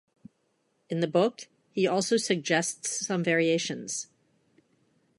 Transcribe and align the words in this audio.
In 0.89 0.99
the 0.99 1.05
book, 1.07 1.41
he 1.69 1.85
also 1.85 2.17
suggests 2.17 3.05
some 3.05 3.23
variations. 3.23 4.07